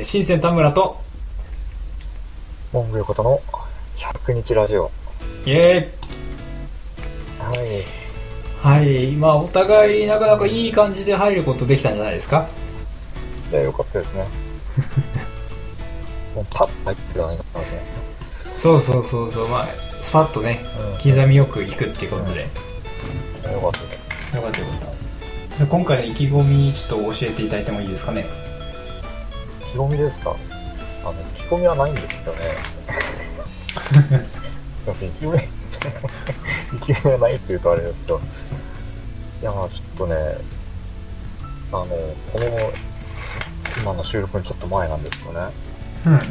[0.00, 0.96] 新鮮田村と、
[2.72, 3.38] モンゴルことの
[3.98, 4.90] 100日ラジオ。
[5.44, 5.92] イエ
[7.38, 7.58] はい。
[7.58, 7.84] ーイ
[8.62, 8.80] は
[9.12, 12.48] い、まあお互いなかなかいい感じで入ることできたんじゃないですか？
[13.50, 14.26] いや、よかったですね。
[16.36, 17.84] もうパッと入ってくるのがいかもしれない
[18.56, 19.68] そうそうそうそう、まあ、
[20.00, 20.64] スパッとね、
[20.96, 22.50] です刻みよくいくっていうことで、ね。
[23.44, 23.52] うん。
[23.52, 23.72] よかっ
[24.30, 24.36] た。
[24.38, 25.66] よかったよかった。
[25.66, 28.24] 今回の意気込みちょっと教えていただいてもいいですかね？
[29.72, 30.36] 意気込みですか？
[31.04, 32.56] あの、意気込みはないんですよね。
[34.84, 35.38] でも意気込み、
[36.76, 38.20] 意気込みはないって言うとあれですけど、
[39.40, 40.14] いや、まあちょっとね、
[41.72, 42.72] あの、この、
[43.78, 45.40] 今の収録にちょっと前なんですよね。
[46.06, 46.14] うん。
[46.14, 46.22] あの、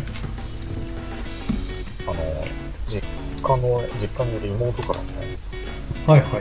[2.87, 3.01] 実
[3.41, 5.05] 家の、実家にいる妹からね、
[6.05, 6.31] はいはい。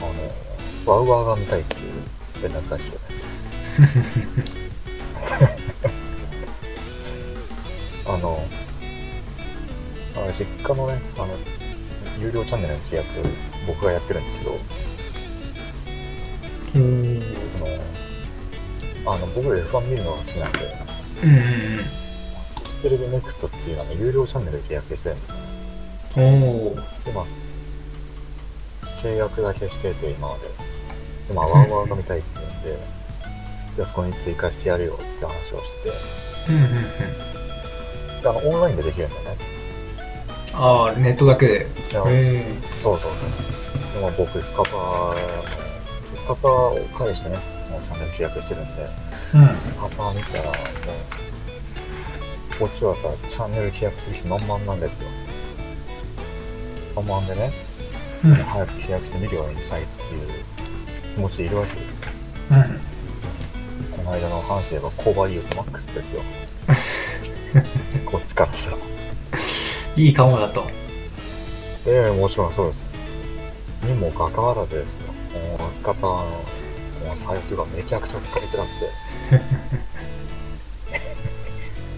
[0.00, 0.04] あ
[0.86, 1.92] の、ワウワウが見たいっていう
[2.42, 3.02] 連絡が来てね。
[8.08, 8.42] あの、
[10.16, 11.28] あの実家のね、あの、
[12.18, 13.06] 有料チャンネルの契約、
[13.66, 14.58] 僕がやってるんですけど、
[16.76, 17.22] うん。
[19.04, 20.58] あの、あの僕 F1 見るのが好きなんで、
[21.22, 21.98] うんうん
[22.82, 25.36] テレビネクストっていうあの有料チャンネル契約してるんですよ。
[26.16, 27.04] おー。
[27.04, 27.24] で、まあ、
[29.02, 30.42] 契約だけしてて、今まで。
[31.26, 32.78] で、まあ、ワウワウが見たいって言うんで、
[33.74, 35.96] じゃあそこに追加してやるよって話をしてて、
[36.50, 37.27] うんうんうん。
[38.32, 39.36] であの、オンラインでできるんだよね。
[40.52, 41.54] ああ、ネットだけで。
[41.56, 41.66] へ
[42.82, 43.94] そうそうそう。
[43.94, 45.14] でも僕、スカパーの、
[46.14, 47.36] スカパーを返してね、
[47.70, 49.38] もうチャンネル契約してるんで、え。
[49.38, 49.60] うん。
[49.60, 50.54] スカパー見たら、もう、
[52.58, 55.08] こっちはさ、チャンネル契約する人満々なんですよ。
[56.96, 57.52] 満々でね、
[58.24, 58.34] うん。
[58.34, 60.44] 早く契約して見るようにしたいっていう
[61.14, 61.88] 気持ちでいるわけですよ。
[62.50, 62.62] うん。
[63.96, 66.22] この間の話で言えば、コーバーユートマックスですよ。
[68.06, 68.76] こっちからしたら。
[69.96, 70.66] いいかもだと。
[71.86, 72.82] ええもちろんそうです。
[73.84, 75.12] にもかかわらずですよ。
[75.58, 76.22] もうスカパーの
[77.06, 78.90] もうサイトがめちゃくちゃ疲れてなくて。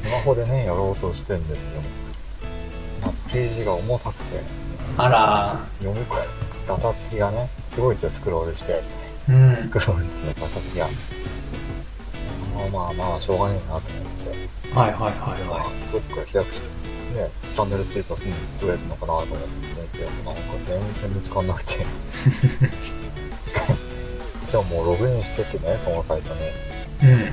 [0.09, 1.83] スマホでね、やろうとしてるんですよ。
[3.05, 4.41] まずページが重たくて、
[4.97, 6.21] あら読み込む、
[6.67, 8.83] ガタつきがね、すごいですよ、スクロールして。
[9.29, 9.33] ー。
[9.33, 9.69] うんス。
[9.71, 10.89] クロールしてガタつきが。
[12.55, 14.10] まあまあまあ、しょうがねえなと思って。
[14.75, 19.39] はいはいはいはどっか開くし、ね、チャンネル追加するのどうやるのかなと思っ
[19.91, 21.85] てて、なんか全然見つかんなくて。
[24.51, 26.47] じゃあもうログインしてってね、そのサイトに、い。
[27.15, 27.33] うん。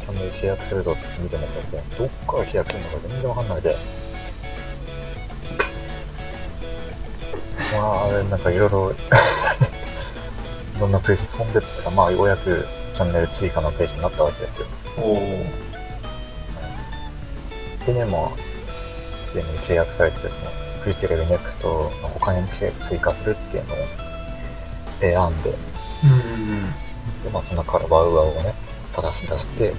[0.00, 3.76] チャンネル契約するぞって見てもらって、どっから契約するのか全然わかんないで。
[7.72, 8.92] まあ、あれ、なんかいろいろ、
[10.76, 14.66] いろんなページ飛んでったら、まあ、ようやくチャンネル追加のページになったわけですよ。
[14.98, 15.63] おー。
[17.86, 20.50] でね、もう、すでに契約されてるその、
[20.82, 23.76] フジテレビネクストの他に追加するっていうのを
[25.00, 25.54] 選んで、
[26.04, 26.74] うんうん
[27.22, 28.54] で、まあ、その中からワウワウをね、
[28.92, 29.74] 探し出して、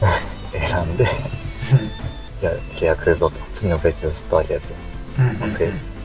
[0.52, 1.08] 選んで、
[2.40, 4.76] じゃあ契約するぞと、次のページを移ったわけですよ。
[5.18, 5.26] うん。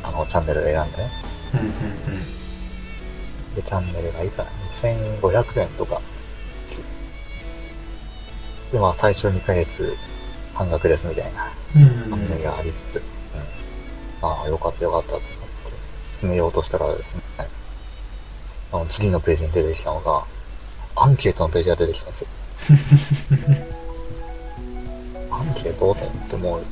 [0.04, 1.12] あの、チャンネルを選んでね。
[1.54, 2.40] うんうん
[3.56, 4.50] で、チャンネルがいいから、
[4.82, 6.02] 2500円とか。
[8.72, 9.96] で、まあ、最初2ヶ月
[10.54, 11.52] 半額ですみたいな。
[12.12, 15.36] 案内がありつつ、うん、ああ、よかったよかったと思って
[16.20, 17.22] 進めようとしたらですね、
[18.72, 20.26] あの次のページに出てきたのが、
[20.96, 22.28] アンケートのページが出てきたんですよ。
[25.32, 25.80] アンケート？
[25.80, 26.64] と思ってもう、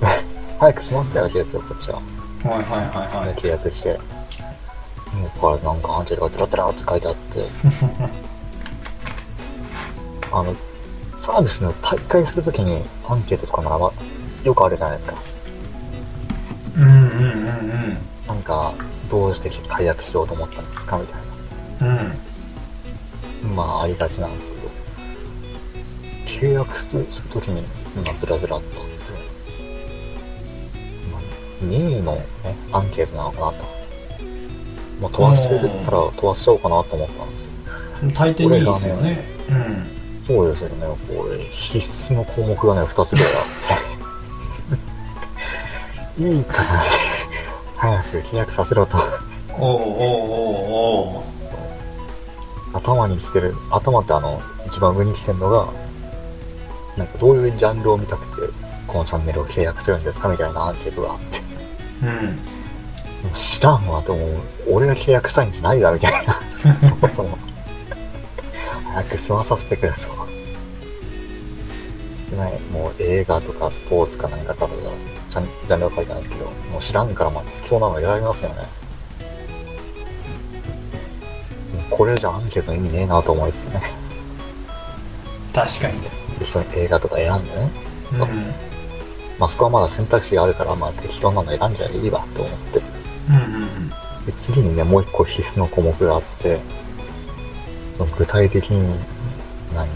[0.58, 1.96] 早く済ませたわけですよ、こっちは。
[1.96, 3.34] はいはいはいはい。
[3.34, 3.98] 契約して。
[5.12, 7.46] もうこからなんかアンケートがつらつらって書いてあって、
[10.32, 10.54] あの、
[11.30, 13.92] サービスの大会するときにアンケートとかならば
[14.42, 15.16] よくあるじゃないですか。
[16.76, 18.74] うんうんうんなんか、
[19.08, 21.20] どうして解約しようと思ったんですかみたい
[21.82, 21.88] うん。
[21.88, 21.96] うん。
[23.50, 23.54] な。
[23.54, 24.50] まあ、ありがちなんです
[26.32, 29.02] けど、契約するときに、そんなずらずらっとあって、
[31.12, 31.20] まあ、
[31.62, 32.24] 任意のね、
[32.72, 33.64] アンケートなのかなと。
[35.00, 38.10] まあ、飛ばしてるったら飛ばしちゃおうかなと思ったんですよ。
[38.14, 39.24] 大抵にいいですよね。
[39.48, 39.99] うん。
[40.26, 43.86] そうですよね、これ、必須の項目がね、2つぐらいあっ
[46.16, 46.22] て。
[46.36, 46.84] いいから、
[47.76, 48.98] 早く契約させろと。
[49.58, 49.74] おおお
[51.14, 51.30] おお
[52.72, 55.68] 頭に来てる、頭ってあの、一番上に来てるのが、
[56.96, 58.52] なんかどういうジャンルを見たくて、
[58.86, 61.40] このチャンネルを契約するんですかみたいなアンケートがあって。
[62.02, 62.38] うん。
[63.34, 64.18] 知らんわ、でも、
[64.68, 66.40] 俺が契約したいんじゃないだ、みたいな。
[66.88, 67.38] そもそも。
[68.94, 69.98] 早く済まさせてくれと。
[72.30, 72.60] てない。
[72.72, 74.78] もう映画とかスポーツか何か多分、
[75.30, 78.68] ジャンルは書いてないんですけど、もう知らんからまあ必要なの選びますよね。
[81.90, 83.82] これじゃアンケートの意味ねえなと思いつつね。
[85.52, 86.00] 確かに
[86.38, 87.70] 適当に映画とか選んでね。
[88.12, 88.28] うんそう
[89.38, 92.80] まあそこはまだ選択肢があるから、まあ適当なの選んじゃいいわと思って。
[93.28, 93.90] うんうん
[94.26, 96.60] で次にね、もう一個必須の項目があって、
[98.00, 98.98] その具体的に、
[99.74, 99.86] 何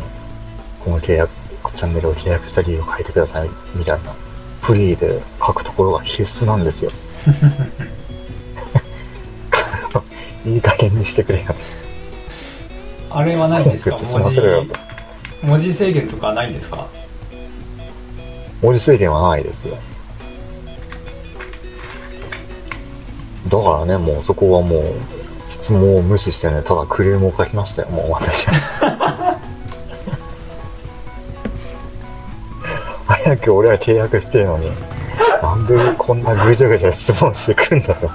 [0.84, 1.30] この契約、
[1.74, 4.12] チャンネルを契約した理由を書いてください、みたいな、
[4.60, 6.90] フリーで書くところが必須なんですよ。
[10.44, 11.46] いい加減にしてくれよ
[13.08, 13.16] と。
[13.16, 13.96] あれはないんですか？
[13.96, 14.76] 早く進ませろよと。
[15.42, 16.86] 文字制限とかないんですか？
[18.60, 19.78] 文字制限はないですよ。
[23.48, 24.92] だからね、もうそこはもう、
[25.64, 29.40] 質問を無視してね、ただクレームを書きましたよ、もう私は。
[33.06, 34.70] 早く俺は契約してるのに、
[35.42, 38.10] なんでこんなぐちゃぐちゃ質問してくんだろ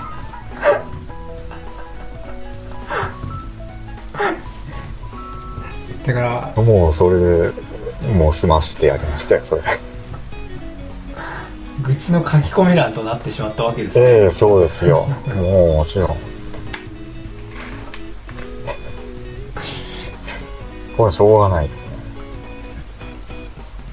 [6.03, 6.07] う。
[6.07, 6.19] だか
[6.55, 7.51] らもうそれで、
[8.13, 9.63] もう済ましてやりましたよ、それ。
[11.81, 15.07] 愚痴の書き込み欄となってしまったわけですね、ええそうですよ。
[15.35, 16.28] もうもちろん。
[20.99, 21.83] これはしょうがないですね。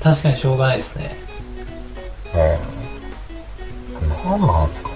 [0.03, 1.17] 確かにしょうがないですね
[2.35, 2.59] え
[4.03, 4.95] えなんなんですかね。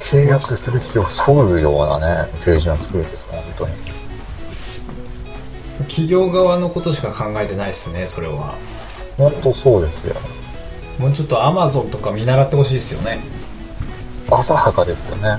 [0.00, 3.74] 契約する気をそぐようなね、ページを作るんですよ、本当に。
[5.84, 8.56] 企業側のことしか考えてないですねそれは
[9.16, 10.16] 本当そうですよ。
[10.98, 13.20] もうちょっとアマゾンとか見習ってほしいですよね
[14.28, 15.38] 浅はかですよね。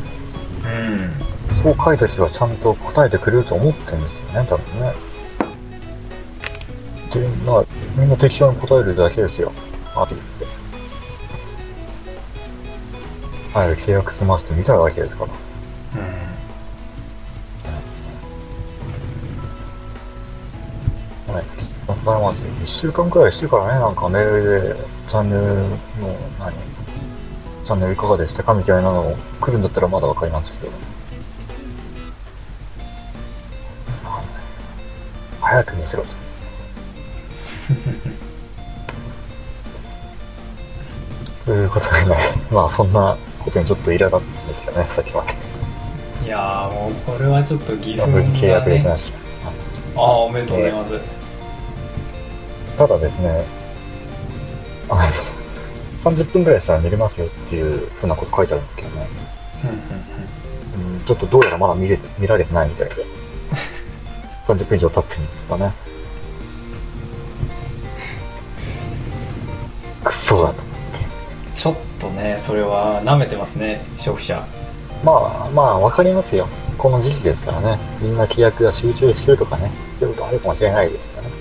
[0.64, 4.94] うんそう書いた人はちゃんと答えてくれると思ってるんですよね、多分ね。
[7.12, 7.66] で、まあ、
[7.96, 9.52] みんな適当に答えるだけですよ。
[9.94, 10.46] あと言って。
[13.54, 15.32] はい、契約済ませてみたいわけですから。
[21.34, 21.46] はい。
[21.88, 24.76] だからまず、1週間くらいしてからね、なんかメールで、
[25.10, 25.68] チャンネルの、
[26.40, 26.54] 何？
[27.66, 28.54] チャンネルいかがでしたか？
[28.54, 30.91] みたいなの来るんだったらまだわかりますけど。
[35.62, 36.10] 早く見せろと。
[41.46, 42.18] ということでね、
[42.52, 45.34] まあそんなことにちょっと苛立ったんですけどね、さっきまで。
[46.26, 49.18] いやーもうこれはちょっと疑問無事契約できました。
[50.00, 50.94] ああおめでとうございます、
[52.78, 53.46] ただですね、
[54.90, 55.02] あの、
[56.12, 59.08] 30分くらいしたら寝れますよっていうふうなこと書いてあるんですけどね、
[59.66, 63.06] うんちょっとどうやらまだ見れて見られてないみたいで、
[64.48, 65.72] 30分以上経ってるんですかね。
[70.04, 70.62] くそだと。
[71.56, 74.44] ちょっとねそれは舐めてますね消費者
[75.04, 75.12] ま
[75.46, 76.48] あまあわかりますよ。
[76.78, 77.78] この時期ですからね。
[78.02, 79.72] みんな契約が集中してるとかね。
[80.00, 81.34] そういうことあるかもしれないですからね。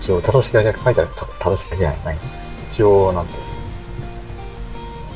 [0.00, 1.98] 一応、正しい書いてある、た正しい書いてない。
[2.04, 2.18] 何
[2.72, 3.34] 一応、なんて、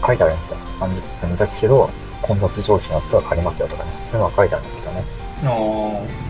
[0.06, 0.56] 書いてあるんですよ。
[0.79, 1.91] 30分ですけど、
[2.26, 3.91] 混雑商品の人は借りますよとかね。
[4.11, 5.05] そういうのは書いてあるんですよね。
[5.43, 6.25] あー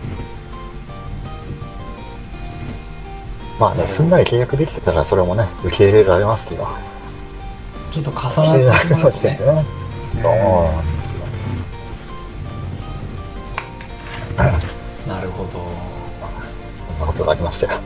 [3.57, 6.67] まあね、すんなり契約できてたらそれもね、受け入れられますけど。
[7.91, 9.65] ちょっと重契なってしまうと約の時点ねでね。
[10.21, 11.15] そうなんですよ。
[15.07, 17.79] なるほどそんなことがありましたよ。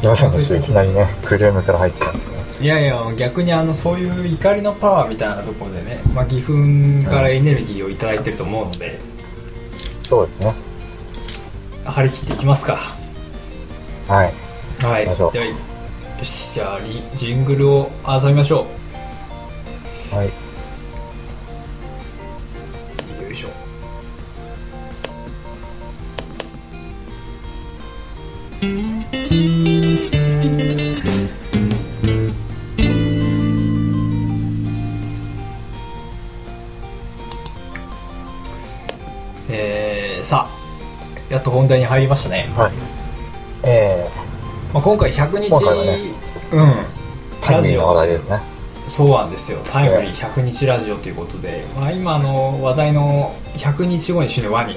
[0.00, 2.33] 皆さんの週いきなりね、クレームから入ってたんですね。
[2.60, 9.00] いやいや逆にあのそういう怒りのパワーみたいなところでね、まあ、義憤からエネルギーをいただいてると思うので、
[10.08, 10.54] そうですね。
[11.84, 12.78] 張り切っていきますか
[14.08, 14.32] はい。
[14.84, 15.54] はいではよ
[16.22, 18.66] しじゃあリジングルを挟みましょ
[20.10, 20.43] はい。
[39.48, 40.64] えー、さあ
[41.32, 42.72] やっと本題に入りましたね、はい。
[43.62, 44.08] え
[44.72, 45.98] まあ、今回100日、今回はね
[46.52, 46.70] うん。
[46.70, 46.84] ー、
[47.40, 48.40] タイムリーな話題ですね。
[48.88, 49.58] そうなんですよ。
[49.66, 54.76] タイムリー100日ラジオということで、まあ、今あの話題の100日後に死ぬワニ。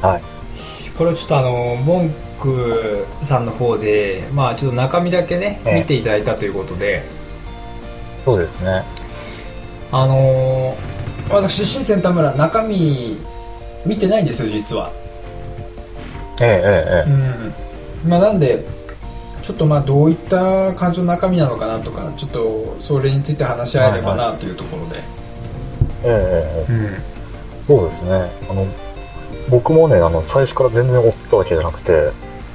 [0.00, 0.22] はい。
[0.96, 7.04] これをちょっとあのモンクさんの方でまあちょっと中身だけねええ見ていただいたということで。
[8.24, 8.84] そうですね。
[9.90, 10.91] あのー
[11.32, 13.16] 私新鮮田村中身
[13.86, 14.92] 見てないんですよ実は。
[16.40, 17.10] えええええ
[18.04, 18.10] うん。
[18.10, 18.64] まあなんで
[19.42, 25.00] ちょっとまあどういった感情の中身なのかなとかちょっとそれについて話し合えればなというところで、え
[26.04, 26.72] えええ。
[26.72, 27.12] えうん。
[27.66, 28.30] そうですね。
[28.50, 28.66] あの、
[29.48, 31.92] 僕もね、あの、最初から全然追ってたわけじゃなくて、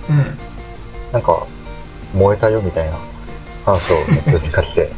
[0.10, 0.38] うん。
[1.12, 1.46] なんか、
[2.14, 2.98] 燃えたよみたいな
[3.66, 4.90] 話をネットで聞かして、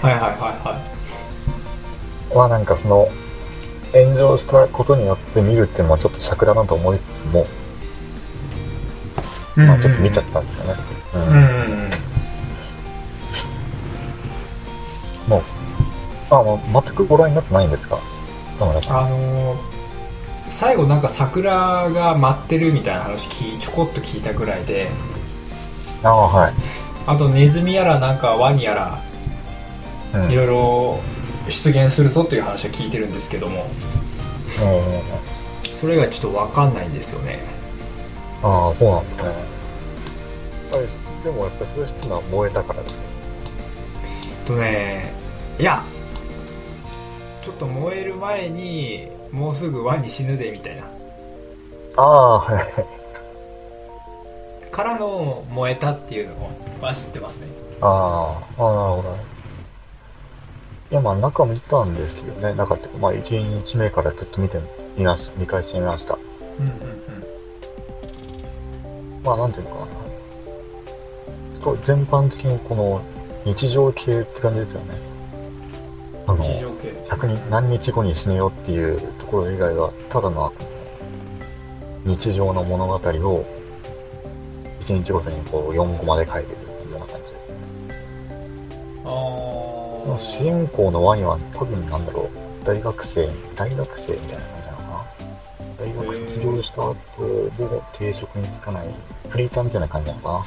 [0.00, 0.87] はいはいはいは
[2.32, 3.08] いまあなんかその、
[3.92, 7.46] 炎上したことによって見るっていうのはちょっと尺だなと思いつつも、
[9.56, 10.74] まあちょっと見ちゃったんですよね。
[11.14, 11.38] うんうんうんう
[11.86, 11.90] ん
[15.28, 15.42] もう、
[16.30, 17.98] あ、もう全くご覧になってないんですか？
[18.60, 18.64] あ
[19.08, 19.56] のー
[20.48, 24.88] 最後なんか桜が舞ってるみたいな話ちょこっと聞いたぐらいで
[26.02, 26.54] ああ、はい。
[27.06, 28.98] あとネズミやらなんかワニやら
[30.14, 30.30] うん。
[30.30, 31.00] いろいろ
[31.50, 33.66] 出現するぞという話は聞いてるんですけども
[34.60, 35.02] え
[35.64, 37.38] えそれがちょっと分かんないんですよね
[38.42, 39.22] ああ、そうなんですね。
[39.24, 39.34] はい。
[41.24, 43.02] でもやっぱりそういうのは燃えたからですね。
[44.46, 45.12] とね
[45.58, 45.82] いや
[47.42, 50.84] ちょっと燃える前にもうすぐワニ死ぬでみたいな
[51.96, 52.72] ああ、はい。
[54.70, 56.34] からの燃えたっていうの
[56.80, 57.48] は知ってますね
[57.80, 59.18] ああ、ああ、なるほどね。
[60.90, 62.54] いや、まあ、中見たんですけどね。
[62.54, 64.58] 中っていうか、まあ、1日目からずっと見て
[64.96, 65.38] みました。
[65.38, 66.18] 見返してみました。
[66.58, 66.72] うんうん
[69.22, 69.86] まあ、なんていうのかな。
[71.62, 73.02] そう全般的にこの
[73.44, 74.94] 日常系って感じですよね。
[76.26, 80.52] あの、うん日常系100人、何日後に死ねよっていうところ以外は、ただの
[82.04, 82.98] 日常の物語を
[84.80, 86.67] 1日ごとにこう4コマで書いてる
[90.16, 92.30] 主人公のワニは多分なんだろ
[92.62, 95.04] う、大学生、大学生みたいな感じなのかな。
[95.78, 96.94] 大学卒業した後、
[97.58, 98.88] も定職に就かない、
[99.28, 100.46] フリーターみたいな感じなのか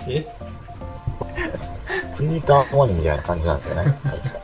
[0.00, 0.20] ーえ？
[0.24, 2.14] な。
[2.16, 4.40] フリーターのワニみたいな感じなんですよね、確か。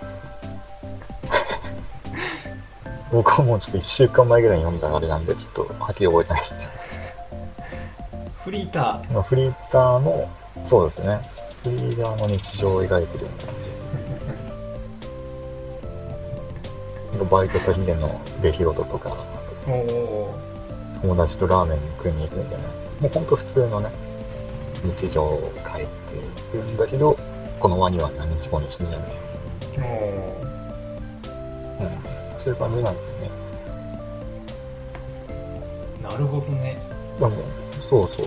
[3.12, 6.68] 僕はもうちょっと1週間前ぐらいに読んだあれなんで、ちょっとはっきり覚えてないですね。
[8.44, 10.28] フリータまあフリーターの、
[10.66, 11.33] そうですね。
[11.94, 13.68] ーターの日常を描いてるような感じ。
[17.16, 19.16] なんかバイト先での出来事とか、
[21.00, 22.64] 友達とラーメン食いに行くみたいな、
[23.00, 23.88] もうほんと普通のね、
[24.98, 25.88] 日常を書いて
[26.56, 27.16] いるんだけど、
[27.60, 29.04] このワニは何日後に死ぬよね。
[29.78, 29.84] うん。
[32.38, 33.30] そういう感じなんですよね。
[36.00, 36.76] ーなるほどね
[37.18, 37.32] でも、
[37.88, 38.26] そうそう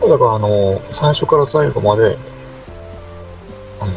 [0.00, 0.10] そう。
[0.10, 2.16] だからあの、最初から最後まで、
[3.84, 3.92] あの、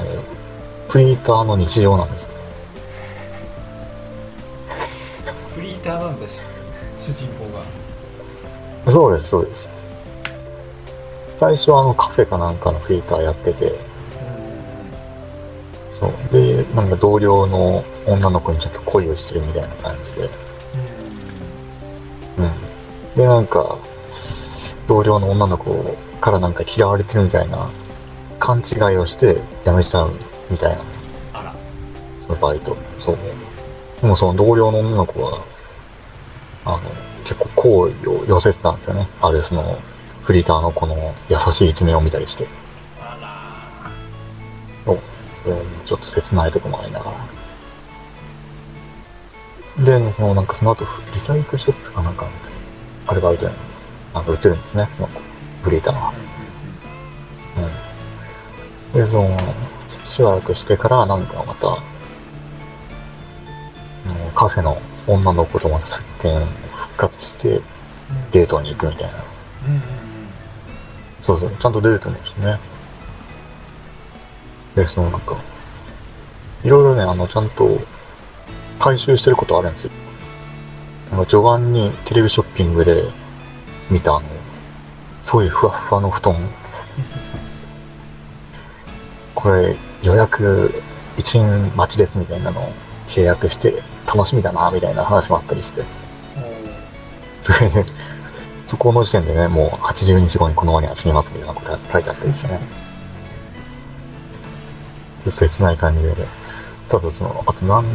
[0.89, 2.29] フリーターの日常なんですよ。
[5.56, 6.39] フリーターなんだし
[7.00, 7.46] 主人公
[8.86, 9.70] がそうです、そうです。
[11.39, 13.74] 最初はあのカフェかなんかのフリーターやってて、
[15.98, 16.12] そう。
[16.32, 20.29] で、なんか同僚の女の子にちょっと恋をしてるみたいな感じで、
[22.38, 23.15] うん。
[23.15, 23.77] で、なんか、
[24.88, 27.70] 同僚の女の子からなんか嫌われてるみたいな
[28.48, 29.36] 勘違いをして
[29.66, 30.13] 辞めちゃう
[30.50, 30.82] みたいな、
[31.34, 31.56] あら
[32.22, 32.77] そのバイト。
[32.98, 33.18] そう。
[34.01, 35.44] でもその同僚の女の子は、
[36.63, 36.80] あの、
[37.25, 39.06] 結構好意を寄せてたんですよね。
[39.22, 39.77] あるその、
[40.24, 42.48] フリーターのこの優しい一面を見たりして。
[43.01, 43.92] あ
[44.86, 45.00] そう。
[45.44, 47.12] それもちょっと切ないとこもありなが
[49.77, 50.00] ら。
[50.00, 52.32] で、そのなんかその後、リサイクルショップかなんかの
[53.08, 53.54] アルバイトに
[54.13, 55.10] なんか移るんですね、その
[55.63, 56.26] フリーターは。
[58.98, 59.06] うん。
[59.06, 59.38] で、その、
[60.06, 61.77] しばらくしてからなんかまた、
[64.36, 67.62] カフェの女の子とまた接点復活して
[68.32, 69.24] デートに行くみたいな。
[69.68, 69.82] うんうん
[71.27, 72.58] そうそう、ちゃんと出てるんですね。
[74.75, 75.36] で、そのなんか、
[76.63, 77.82] いろいろね、あの、ちゃんと
[78.80, 79.92] 回収してることあるんですよ。
[81.12, 83.04] あの、序盤にテレビショッピングで
[83.89, 84.27] 見たあの、
[85.24, 86.36] すごいふわふわの布団。
[89.48, 90.84] これ、予約
[91.16, 92.74] 1円待ちですみたいなのを
[93.08, 95.82] 契約して楽しみだな、みたいな話もあったりして。
[95.82, 95.88] うん
[97.42, 97.86] それで、
[98.66, 102.60] そこの時点でね、もう80日後にこのワニは死にますみたいなこと書いてあったりしてね。
[105.24, 106.13] ちょっと切ない感じで。
[106.89, 107.86] ただその、あと何、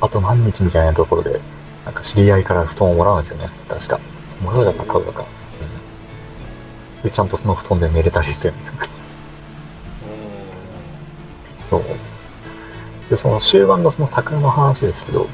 [0.00, 1.38] あと何日みたいなところで、
[1.84, 3.50] なんか知り合いから布団をもらうんですよね。
[3.68, 4.00] 確か。
[4.42, 5.26] もらうだか買うだか。
[6.96, 7.02] うん。
[7.02, 8.93] で、ちゃんとその布団で寝れたりしてるんですよね。
[11.68, 11.84] そう。
[13.10, 15.28] で、その終盤のその桜の話ですけど、うん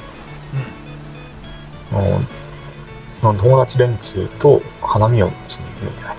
[3.11, 6.17] その友達連中と花見をしに行くみたい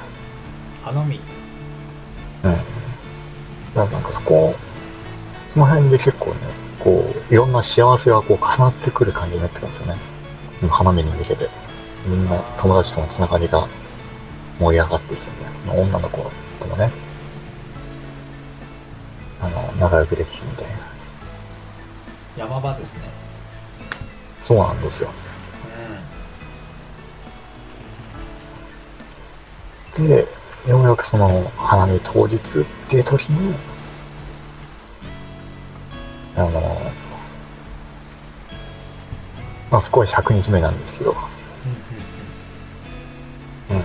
[0.83, 1.19] 花見？
[2.43, 2.51] な。
[2.51, 2.55] うん。
[2.55, 2.65] だか
[3.75, 4.53] らなんかそこ、
[5.49, 6.35] その辺で結構ね、
[6.79, 9.95] こう、いろんな幸せがこう重なってくる感じになってくるんですよね。
[10.69, 11.49] 花見に向けて。
[12.05, 13.67] みんな友達とのつながりが
[14.59, 16.17] 盛り上がってきてね、その女の子
[16.59, 16.91] ともね、
[19.81, 20.73] 仲良くできてみたいな。
[22.37, 23.03] 山場ですね
[24.43, 25.09] そうなんですよ。
[29.97, 30.27] で、
[30.67, 32.39] ようやくその花見当日っ
[32.89, 33.55] ていう時に、
[36.35, 36.81] あの、
[39.69, 41.15] まあそこは100日目なんですけど、
[43.69, 43.83] うんうん。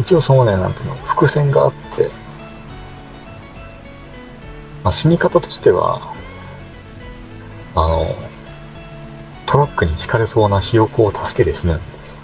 [0.00, 2.10] 一応そのね、なんていうの、伏線があって、
[4.84, 6.14] まあ死に方としては、
[7.74, 8.14] あの、
[9.46, 12.18] トラックにひかれそうなひよこを助けて死ぬんですよ。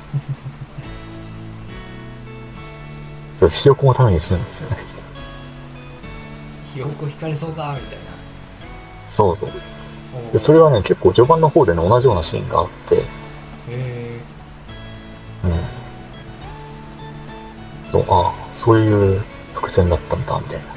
[3.40, 4.78] そう、ひよこのために死ぬんですよね。
[6.72, 8.04] ひよこ引かれそうだみたいな
[9.08, 9.50] そうそう。
[10.32, 14.20] でそれはね、結構序盤の方でね、同じようなシーンがあって、へ
[15.44, 15.52] うん。
[17.90, 19.22] そう、ああ、そういう
[19.54, 20.75] 伏線だったんだ、みたいな。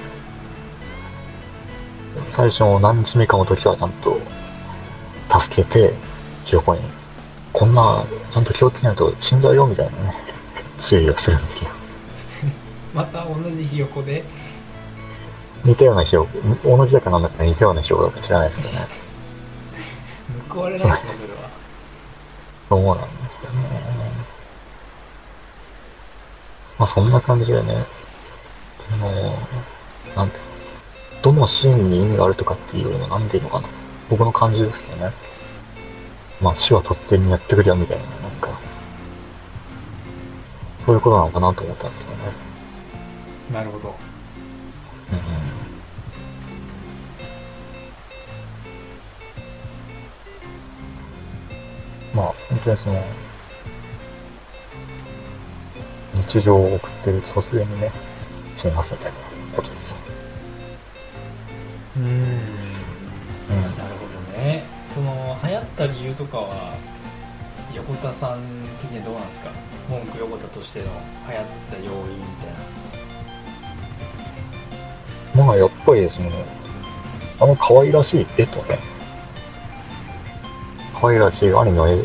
[2.28, 4.20] 最初の何日目かの時はちゃんと
[5.40, 5.94] 助けて、
[6.46, 6.82] ひよこに、
[7.54, 10.16] こんな、ちゃんと気をつけないと死んじゃうよ、みたいなね、
[10.78, 11.70] 注意をするんですよ。
[11.70, 11.74] ー
[12.98, 14.24] また同じひよこで？
[15.64, 16.26] 似たようなひよ
[16.64, 18.88] こ、同じだかなんだか似たようなひよこだか知らないですけどね。
[20.50, 21.50] 報われないですねそれは
[22.70, 23.70] そうなんですよね。
[26.78, 27.86] まあそんな感じでね、
[28.94, 29.38] あの、
[30.16, 30.49] なんていうの？
[31.22, 33.68] どのシーンに意味があるとかっていうよりも、なんていうのかな。
[34.10, 35.12] 僕の感じですけどね。
[36.42, 38.50] まあ死は突然にやってくるよみたいな、なんか、
[40.80, 42.16] そういうことなのかなと思ったんですよね。
[43.54, 43.96] なるほど
[45.12, 45.24] うんうん。
[52.16, 53.04] まあ、本当にその、
[56.16, 57.92] 日常を送ってると突然にね、
[58.56, 59.18] 死にますみたいな
[59.56, 59.98] ことですよ。
[62.00, 62.06] うん。
[62.06, 62.12] うん。
[63.78, 64.64] なるほどね。
[64.94, 66.76] その流行った理由とかは
[67.76, 68.40] 横田さん
[68.80, 69.52] 的にはどうなんですか？
[69.90, 70.86] 文句横田としての
[71.28, 72.50] 流行った要因みたい
[75.38, 75.46] な。
[75.46, 76.32] まあ、やっぱりその、
[77.40, 78.80] あの可愛らしい絵とね、
[81.00, 82.04] 可愛らしいアニメの絵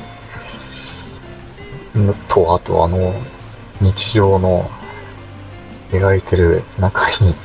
[2.29, 3.15] と、あとあの、
[3.81, 4.71] 日常の
[5.91, 7.44] 描いてる中に、あ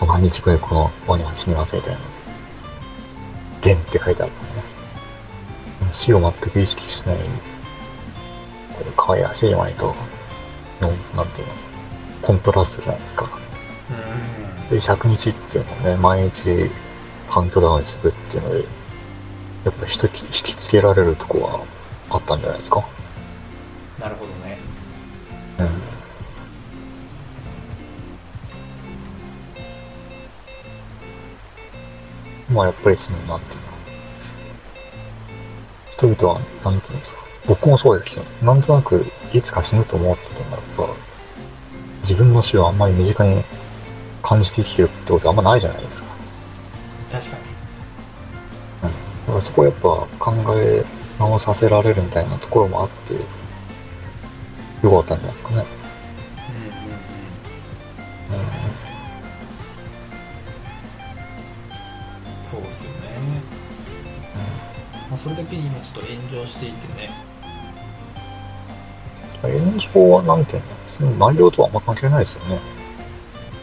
[0.00, 2.00] と何日後にこのワニは死にますみたいな。
[3.60, 5.92] ゲンって書いてあるのね。
[5.92, 7.22] 死を全く意識しない、こ
[8.88, 9.94] う可愛らしいワニと、
[10.80, 11.52] の、なんていうの、
[12.22, 13.28] コントラストじゃないですか。
[14.70, 16.70] うで、100日っていうのをね、毎日
[17.28, 18.64] カウントダウンしていくっていうので、
[19.64, 21.60] やっぱ人き引きつけられるとこは
[22.08, 22.82] あったんじゃないですか？
[32.52, 33.60] まあやっぱりその、なんていう
[36.08, 36.16] の。
[36.16, 37.12] 人々は、なんていうのか。
[37.46, 38.24] 僕もそうですよ。
[38.42, 40.86] なんとなく、いつか死ぬと思ってても、やっぱ、
[42.02, 43.44] 自分の死をあんまり身近に
[44.22, 46.08] 感じて生きてるってことはあんまないじゃないですか。
[47.12, 47.50] 確かに
[48.82, 50.84] だからそこはやっぱ考え
[51.18, 53.14] 直させられるみたいなところもあって、
[54.84, 55.79] よかったんじゃないですかね。
[62.50, 62.96] そうですよね、
[65.08, 67.10] まあ、それだけに今ちょっと炎上していてね。
[69.42, 70.66] 炎上はなんていうの？
[70.98, 72.58] その内容とはあんま関係ないですよね。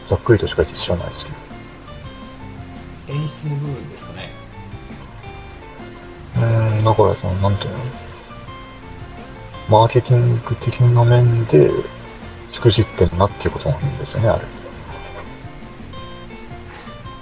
[0.08, 1.36] ざっくりとしか言って知らないですけど。
[3.18, 4.30] 演出の部分ですかね。
[6.36, 7.78] うーん、だからその、なんていうの？
[9.68, 11.70] マーケティング的な面で、
[12.50, 14.38] しくじってんなっていうことなんですよね、あ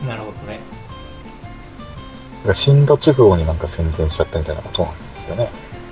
[0.00, 0.08] れ。
[0.08, 0.58] なるほどね。
[0.58, 0.65] だ
[2.46, 5.50] から死んだ直後になんか宣伝しちゃったみたいなことなんですよね。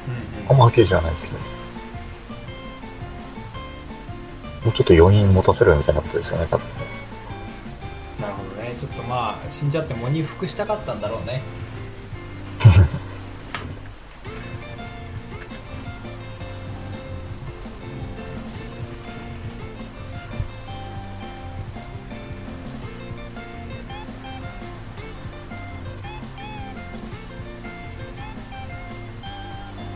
[0.09, 1.55] うんうんあんまはっきりじゃないですけど。
[4.65, 6.73] もうちょっと余韻持たせるみたいなことですよね、多分ね。
[8.21, 11.43] なるほどねちょっとまあ死んじゃって喪に服したかったんだろうね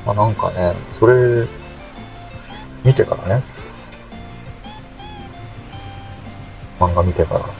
[0.08, 1.46] まあなんかね、それ、
[2.82, 3.42] 見てからね、
[6.80, 7.50] 漫画見てから、なん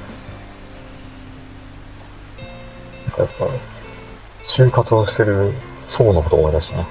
[3.11, 3.47] かやっぱ、
[4.47, 5.53] 就活をしてる
[5.89, 6.87] 層のことを思い出してね。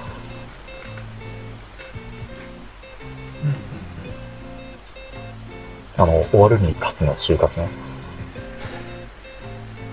[5.96, 7.68] あの、終わるに勝つの就活ね。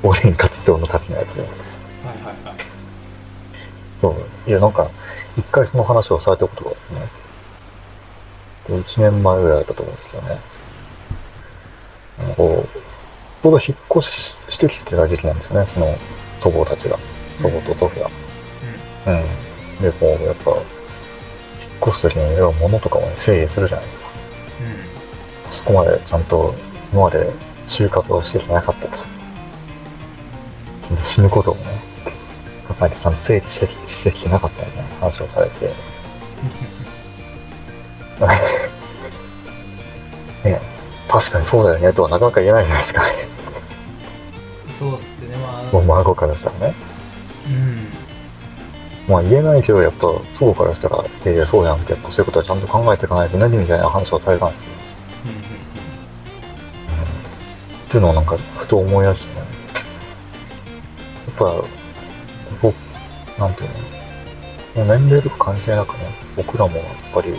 [0.04, 1.54] 終わるに勝つとの勝つのやつはいは
[2.14, 2.56] いはい
[4.00, 4.10] そ
[4.46, 4.50] う。
[4.50, 4.92] いや、なんか、
[5.38, 8.82] 一回その話をされたことがあってね。
[8.82, 10.40] 1年前ぐらいだったと思うんですけどね。
[12.36, 12.80] こう、
[13.44, 15.98] ちょうど引っ越ししてきてた時期なんですよね、その
[16.40, 16.98] 祖母たちが。
[17.42, 18.10] 祖母と祖父が。
[19.08, 19.82] うん。
[19.82, 20.64] で、こう、やっぱ、引っ
[21.88, 24.06] 越すときに、要は物とかもね、整理するじゃないですか。
[24.62, 24.96] うんうん
[25.52, 26.54] そこまでちゃんと
[26.92, 27.32] 今まで
[27.68, 28.98] 就活をしてきてなかったと。
[31.04, 31.75] 死ぬことをね、
[32.80, 35.68] 考えてちゃんと整理してきしてきてなかったよね、話をされて。
[40.44, 40.62] ね
[41.08, 43.04] 確かにそうだよねとはなかなか言えないじゃないですか。
[44.80, 46.76] そうっすねまあもう孫からしたらね。
[47.48, 47.88] うん
[49.08, 54.70] まあ言えないけど、やっぱ祖母からしたら、いやいや、そうやんって、やっぱそういうことはちゃんと考えていかないと何みたいな話をされたんですよ。
[55.26, 55.38] うんうん
[57.86, 59.46] っていうのをなんか、ふと思い出してね。
[59.46, 59.46] や
[61.32, 61.68] っぱ、僕、
[63.40, 63.70] なんていう
[64.78, 66.00] の、もう年齢とか関係なくね、
[66.36, 67.34] 僕らもやっぱり、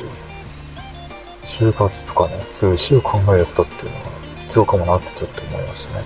[1.45, 4.03] 就活とかね、そういう死を考えることっていうのは
[4.41, 5.99] 必要かもなってちょっと思いましたね。
[5.99, 6.03] や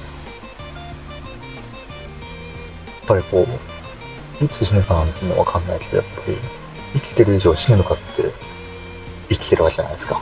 [3.04, 3.46] っぱりこ
[4.40, 6.36] う、いつ死ぬかなんていうのはわかんないけど、やっぱり、
[6.94, 8.32] 生きてる以上死ぬのかって、
[9.28, 10.20] 生きてるわけじゃないですか。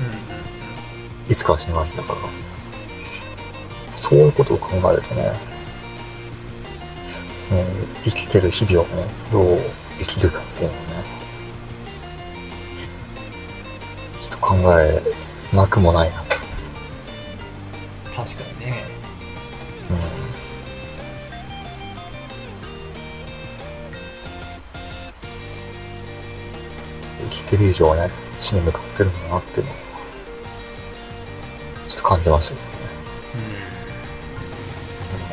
[0.00, 0.40] うんうん
[1.30, 2.18] いつかは死ぬわけだから。
[3.96, 5.32] そういうことを考えるとね、
[7.50, 7.64] その、
[8.04, 9.58] 生きてる日々をね、どう
[9.98, 10.82] 生きるかっていうのをね、
[14.20, 15.02] ちょっと考え
[15.52, 16.36] なくもないなと。
[18.14, 18.84] 確かにね
[19.90, 19.96] うん。
[27.30, 28.10] 生きてる以上はね、
[28.40, 29.74] 死に向かってるんだなっていうのを、
[31.88, 32.74] ちょっと感じましたけどね。
[33.34, 33.38] う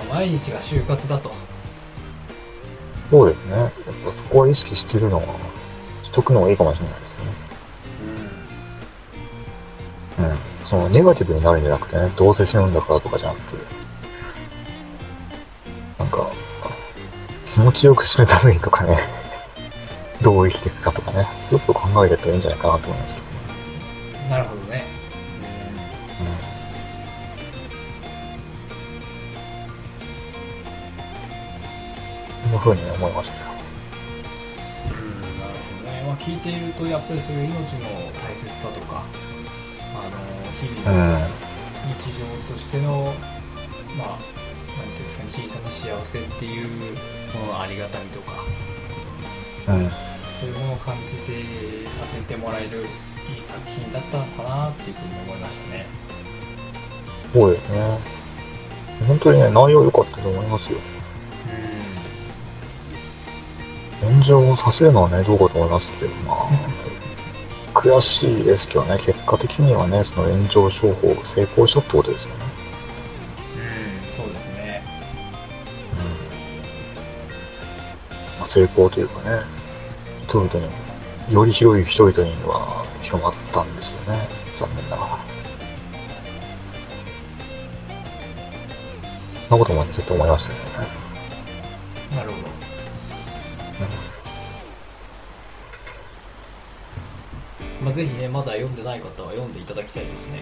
[0.03, 1.31] んまあ毎日が就活だと
[3.09, 3.55] そうですね。
[3.57, 5.23] やっぱそこは意識してるのは、
[6.03, 7.25] しとくのがいいかもしれないですね。
[10.19, 10.67] うん。
[10.67, 13.57] そのネガティブになるんじゃなくてね、どうせ死ぬんだからとかじゃなくて、
[15.99, 16.29] なんか、
[17.45, 18.99] 気持ちよく死ぬためにとかね、
[20.21, 23.26] どう生きていくかとかね、そういうことを考えていったらいいんじゃないかなと思いました。
[32.67, 33.41] こんな風に思いましたよ。
[34.91, 39.03] うんなるほどね、まあ、聞いているとやっぱりそういう命の大切さとか
[39.95, 40.17] あの
[40.59, 41.29] 日う々のん。
[41.87, 42.11] 日
[42.47, 43.13] 常としての、
[43.97, 44.07] まあ
[44.77, 46.67] なんていうんですかね小さな幸せっていう
[47.33, 48.33] もののありがたみとか
[49.69, 49.89] うん。
[50.39, 51.31] そういうものを感じせ
[51.89, 52.85] させてもらえる
[53.33, 55.85] いい作品だったのかなっていうふうに思いましたね
[57.33, 57.97] そうですね。
[59.07, 60.79] 本当にね、内容良かったと思いますよ。
[64.01, 66.47] 炎上させるのはね、どうかと思いますけど、まあ、
[67.73, 72.35] 悔しいですけどね、結果的にはね、その炎上商法成功したってことですよね。
[73.55, 74.83] うん、うん、そうですね
[78.39, 79.41] まあ成功というかね、
[80.27, 85.17] 人々に、より広い人々には広まったんですよね、残念ながら。
[89.49, 91.06] そんなこともちょっと思いましたけどね。
[97.87, 100.41] まあ、ぜひねまだ読んでない方は読んでいただきたいですね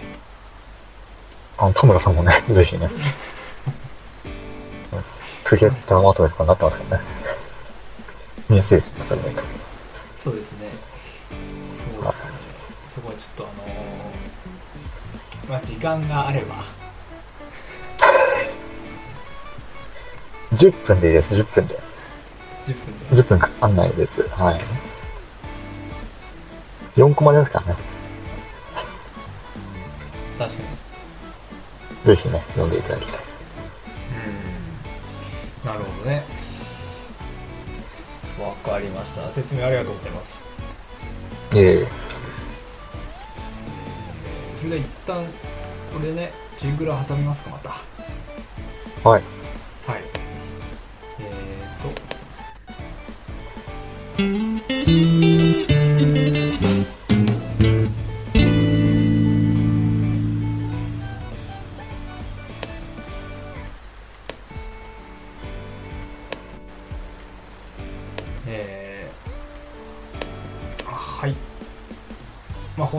[1.56, 2.90] あの、田村さんもね、 ぜひね、
[5.44, 7.02] クリエイターまとめとかになってますけどね。
[8.48, 9.20] 見やすいですね、それ。
[10.18, 10.68] そうですね
[11.94, 12.30] そうですね
[12.88, 16.64] そこはちょっとあのーまあ時間があれば
[20.52, 21.78] 10分でいいです、10分で。
[22.66, 24.20] 10分で10分かかんないです。
[24.30, 24.60] はい。
[26.96, 27.76] 4コマですからね。
[30.38, 30.68] 確かに
[32.16, 33.20] ぜひね、読んでいただきたい。
[35.64, 36.22] うんなるほどね
[38.40, 40.44] わかりました説明ありがとうございます
[41.54, 41.86] いえいえ。
[44.58, 45.24] それでは一旦
[45.92, 47.70] これでねジングル挟みますかまた
[49.08, 49.22] はい。
[49.86, 50.02] はい
[51.20, 51.82] えー
[55.18, 55.25] と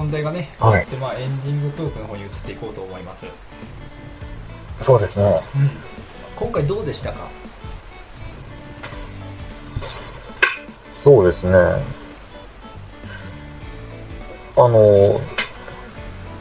[0.07, 0.85] 本題がね、はい。
[0.85, 3.25] でまあ、エンディングトークの方に移っていこうと思います、
[4.81, 5.25] そうですね。
[5.55, 5.69] うん、
[6.37, 7.27] 今回どうでしたか？
[11.03, 11.51] そうですね。
[14.55, 15.19] あの、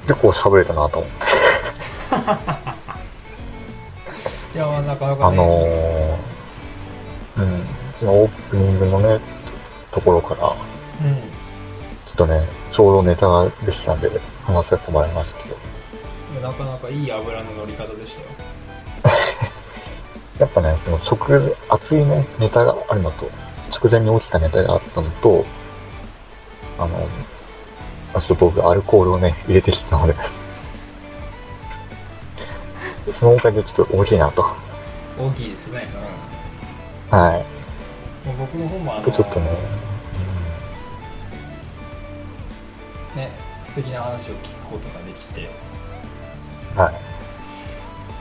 [0.06, 1.00] 結構喋れたなと。
[1.00, 1.16] 思って。
[4.54, 6.18] いやなかなかね、あの
[7.36, 7.64] うん、
[7.98, 9.18] そのオープニングのね、
[9.90, 10.56] ところから、
[11.04, 11.16] うん。
[12.06, 14.10] ちょっとね、ちょうどネタができたんで、
[14.44, 15.56] 話させてもらいましたけど、
[16.46, 18.28] なかなかいい油の乗り方でしたよ。
[20.38, 23.30] やっぱね、その直、熱いね、ネタがあるのと、
[23.70, 25.46] 直前に起きたネタがあったのと、
[26.78, 26.98] あの、ま
[28.16, 30.14] あちょっと僕、アルコールをね、入れてきたので、
[33.14, 34.44] そのおかげでちょっと大きいなと。
[35.18, 35.88] 大きいですね、
[37.10, 37.44] はい。
[38.28, 39.48] うん、もう僕の方もあのとちょっとね、
[43.16, 43.30] ね
[43.64, 45.48] 素敵な話を聞くことができて、
[46.74, 46.94] うんはい。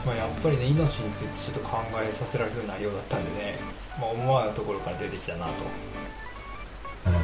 [0.05, 3.58] まあ、やっぱりね命についてちょっと考えさせられる内容だったんでね、
[3.99, 5.51] まあ、思わぬところから出てきたなと。
[7.08, 7.13] うん。
[7.13, 7.19] うん。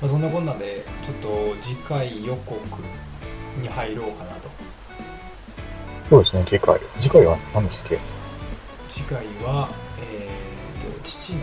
[0.00, 1.16] まあ、そんなこんなでちょっ
[1.56, 2.60] と次回予告
[3.62, 4.50] に入ろうかなと。
[6.10, 6.78] そうですね、次回。
[7.00, 7.98] 次回は何でしたっけ？
[8.90, 10.33] 次回はえー、と
[11.04, 11.40] 父の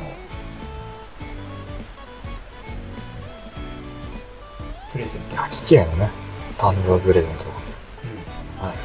[4.91, 6.09] プレゼントあ、父へのね、
[6.57, 7.45] 誕生日プレゼント。
[7.45, 8.75] うんはい。
[8.75, 8.79] っ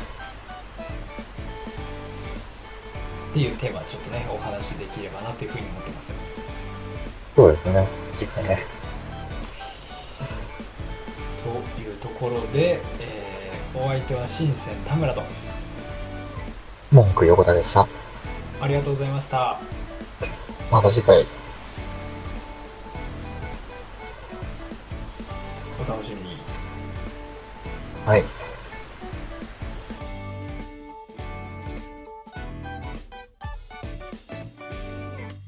[3.34, 6.12] ていうテーマちょっとねお話しできればなというふうに思ってます
[7.34, 7.86] そうですね、
[8.16, 8.62] 次回ね。
[11.44, 13.26] というところで、えー
[13.78, 15.22] お相手は新鮮田村と
[16.90, 17.86] 文句横田でした。
[18.58, 19.58] ありがとうございました
[20.70, 21.24] また次回。